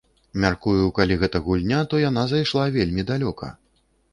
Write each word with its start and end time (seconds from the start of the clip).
Мяркую, 0.43 0.85
калі 0.99 1.17
гэта 1.25 1.41
гульня, 1.49 1.81
то 1.91 1.99
яна 2.09 2.25
зайшла 2.35 2.65
вельмі 2.79 3.07
далёка. 3.11 3.53